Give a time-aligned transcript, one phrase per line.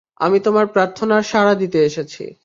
[0.19, 2.23] আমি তোমার প্রার্থনার সাড়া দিতে এসেছি।